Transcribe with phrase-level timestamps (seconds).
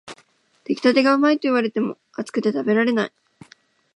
[0.65, 3.13] 出来たてがうまいと言われても、熱くて食べられない